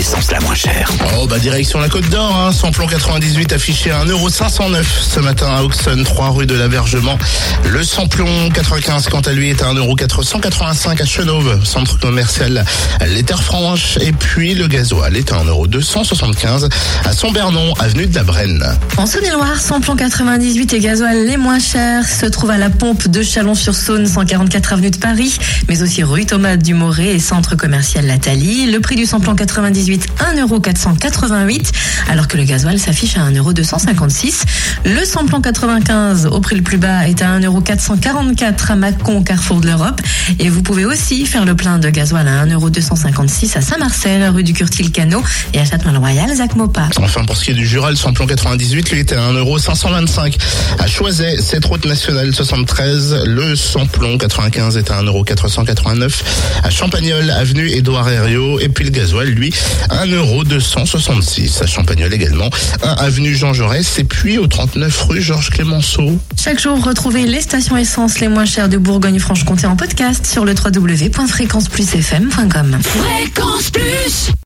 L'essence 0.00 0.30
la 0.30 0.40
moins 0.40 0.54
chère 0.54 0.90
Oh 1.18 1.26
bah 1.26 1.38
direction 1.38 1.78
la 1.78 1.90
Côte 1.90 2.08
d'Or, 2.08 2.34
hein. 2.34 2.52
samplon 2.52 2.86
98 2.86 3.52
affiché 3.52 3.90
à 3.90 4.02
1,509€ 4.06 4.82
ce 4.82 5.20
matin 5.20 5.48
à 5.54 5.62
Auxonne, 5.62 6.04
3 6.04 6.30
rue 6.30 6.46
de 6.46 6.54
l'Abergement. 6.54 7.18
Le 7.68 7.84
samplon 7.84 8.48
95 8.48 9.08
quant 9.08 9.20
à 9.20 9.32
lui 9.32 9.50
est 9.50 9.60
à 9.60 9.66
1,485€ 9.74 11.02
à 11.02 11.04
Chenauve, 11.04 11.62
centre 11.66 11.98
commercial 11.98 12.64
Les 13.08 13.22
Terres 13.24 13.42
Franches. 13.42 13.98
Et 14.00 14.12
puis 14.12 14.54
le 14.54 14.68
gasoil 14.68 15.18
est 15.18 15.32
à 15.32 15.44
1,275€ 15.44 16.70
à 17.04 17.12
Saint-Bernon, 17.12 17.74
avenue 17.74 18.06
de 18.06 18.14
la 18.14 18.24
Brenne. 18.24 18.64
En 18.96 19.04
Saône-et-Loire, 19.04 19.60
samplon 19.60 19.96
98 19.96 20.72
et 20.72 20.80
gasoil 20.80 21.26
les 21.26 21.36
moins 21.36 21.58
chers 21.58 22.08
se 22.08 22.24
trouvent 22.24 22.52
à 22.52 22.58
la 22.58 22.70
pompe 22.70 23.06
de 23.06 23.22
Chalon-sur-Saône, 23.22 24.06
144 24.06 24.72
avenue 24.72 24.90
de 24.92 24.96
Paris, 24.96 25.36
mais 25.68 25.82
aussi 25.82 26.02
rue 26.02 26.24
Thomas 26.24 26.56
Dumoré 26.56 27.14
et 27.14 27.18
centre 27.18 27.54
commercial 27.54 28.06
Lathalie. 28.06 28.64
Le 28.70 28.80
prix 28.80 28.96
du 28.96 29.04
samplon 29.04 29.34
98, 29.34 29.89
1,488€, 29.98 31.72
alors 32.08 32.28
que 32.28 32.36
le 32.36 32.44
gasoil 32.44 32.78
s'affiche 32.78 33.16
à 33.16 33.30
1,256€. 33.30 34.42
Le 34.84 35.04
samplon 35.04 35.40
95 35.40 36.26
au 36.26 36.40
prix 36.40 36.56
le 36.56 36.62
plus 36.62 36.78
bas 36.78 37.08
est 37.08 37.22
à 37.22 37.38
1,444€ 37.38 38.72
à 38.72 38.76
Mâcon, 38.76 39.22
Carrefour 39.22 39.60
de 39.60 39.66
l'Europe. 39.66 40.00
Et 40.38 40.48
vous 40.48 40.62
pouvez 40.62 40.84
aussi 40.84 41.26
faire 41.26 41.44
le 41.44 41.54
plein 41.54 41.78
de 41.78 41.90
gasoil 41.90 42.26
à 42.28 42.46
1,256€ 42.46 43.58
à 43.58 43.60
Saint-Marcel, 43.60 44.28
rue 44.30 44.44
du 44.44 44.52
Curtil-Cano 44.52 45.22
et 45.54 45.60
à 45.60 45.64
Châtelain-le-Royal, 45.64 46.34
Zac 46.34 46.56
Mopa. 46.56 46.88
Enfin, 46.96 47.24
pour 47.24 47.36
ce 47.36 47.44
qui 47.44 47.50
est 47.50 47.54
du 47.54 47.66
Jura, 47.66 47.90
le 47.90 47.96
samplon 47.96 48.26
98, 48.26 48.90
lui 48.90 49.00
était 49.00 49.16
à 49.16 49.32
1,525€. 49.32 50.34
À 50.78 50.86
Choiset, 50.86 51.40
cette 51.40 51.64
route 51.64 51.84
nationale 51.84 52.34
73, 52.34 53.24
le 53.26 53.56
samplon 53.56 54.18
95 54.18 54.76
est 54.76 54.90
à 54.90 55.02
1,489€. 55.02 56.22
À 56.62 56.70
Champagnol, 56.70 57.30
avenue 57.30 57.68
Édouard 57.68 58.08
Herriot. 58.08 58.60
Et 58.60 58.68
puis 58.68 58.84
le 58.84 58.90
gasoil, 58.90 59.28
lui, 59.28 59.52
1,266€ 59.88 61.62
à 61.62 61.66
Champagnol 61.66 62.12
également. 62.12 62.50
1 62.82 62.92
avenue 62.94 63.34
Jean 63.34 63.52
Jaurès 63.52 63.98
et 63.98 64.04
puis 64.04 64.38
au 64.38 64.46
39 64.46 65.06
rue 65.08 65.20
Georges 65.20 65.50
Clémenceau. 65.50 66.16
Chaque 66.36 66.60
jour, 66.60 66.80
retrouvez 66.84 67.26
les 67.26 67.40
stations 67.40 67.76
essence 67.76 68.20
les 68.20 68.28
moins 68.28 68.46
chères 68.46 68.68
de 68.68 68.78
Bourgogne-Franche-Comté 68.78 69.66
en 69.66 69.74
podcast 69.76 70.26
sur 70.26 70.44
le 70.44 70.54
www.fréquenceplusfm.com. 70.54 72.78
Fréquence 72.82 73.70
Plus 73.70 74.30